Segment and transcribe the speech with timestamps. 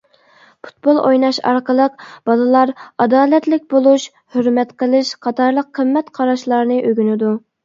[0.67, 1.99] پۇتبول ئويناش ئارقىلىق
[2.29, 2.73] بالىلار
[3.05, 7.37] ئادالەتلىك بولۇش، ھۆرمەت قىلىش قاتارلىق قىممەت قاراشلارنى ئۆگىنىدۇ.